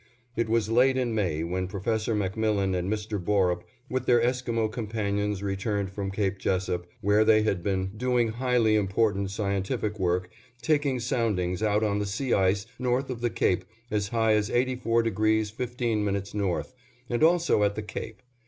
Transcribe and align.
It 0.35 0.49
was 0.49 0.67
late 0.67 0.97
in 0.97 1.13
May 1.13 1.43
when 1.43 1.67
Prof. 1.67 1.85
MacMillan 1.85 2.75
and 2.75 2.91
Mr. 2.91 3.23
Borup, 3.23 3.63
with 3.87 4.07
their 4.07 4.19
Esquimo 4.19 4.67
companions 4.67 5.43
returned 5.43 5.91
from 5.91 6.09
Cape 6.09 6.39
Jesup, 6.39 6.87
where 7.01 7.23
they 7.23 7.43
had 7.43 7.61
been 7.61 7.91
doing 7.95 8.29
highly 8.29 8.75
important 8.75 9.29
scientific 9.29 9.99
work, 9.99 10.31
taking 10.63 10.99
soundings 10.99 11.61
out 11.61 11.83
on 11.83 11.99
the 11.99 12.07
sea 12.07 12.33
ice 12.33 12.65
north 12.79 13.11
of 13.11 13.21
the 13.21 13.29
cape 13.29 13.63
as 13.91 14.07
high 14.07 14.33
as 14.33 14.49
84° 14.49 15.51
15' 15.51 16.23
north, 16.33 16.73
and 17.07 17.21
also 17.21 17.61
at 17.61 17.75
the 17.75 17.83
cape. 17.83 18.23